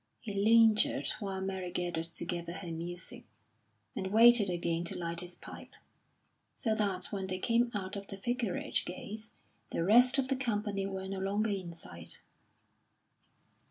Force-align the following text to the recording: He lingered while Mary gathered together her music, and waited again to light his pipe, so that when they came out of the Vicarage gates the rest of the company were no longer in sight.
He 0.19 0.33
lingered 0.33 1.09
while 1.19 1.41
Mary 1.41 1.69
gathered 1.69 2.07
together 2.07 2.53
her 2.53 2.71
music, 2.71 3.23
and 3.95 4.07
waited 4.07 4.49
again 4.49 4.83
to 4.85 4.97
light 4.97 5.19
his 5.19 5.35
pipe, 5.35 5.75
so 6.55 6.73
that 6.73 7.11
when 7.11 7.27
they 7.27 7.37
came 7.37 7.69
out 7.75 7.95
of 7.95 8.07
the 8.07 8.17
Vicarage 8.17 8.83
gates 8.83 9.35
the 9.69 9.83
rest 9.83 10.17
of 10.17 10.27
the 10.27 10.35
company 10.35 10.87
were 10.87 11.07
no 11.07 11.19
longer 11.19 11.51
in 11.51 11.71
sight. 11.71 12.23